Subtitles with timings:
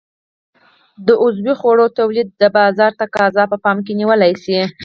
[1.05, 4.59] د عضوي خوړو تولید د بازار تقاضا په پام کې نیول شي.